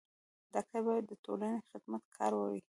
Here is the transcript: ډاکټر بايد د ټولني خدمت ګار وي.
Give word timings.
ډاکټر 0.53 0.81
بايد 0.85 1.03
د 1.07 1.13
ټولني 1.25 1.57
خدمت 1.69 2.03
ګار 2.15 2.33
وي. 2.37 2.61